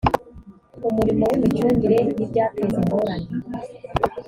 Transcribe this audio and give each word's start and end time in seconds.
umurimo 0.89 1.23
w 1.29 1.33
imicungire 1.37 1.97
y 2.17 2.21
ibyateza 2.25 2.75
ingorane 2.81 3.29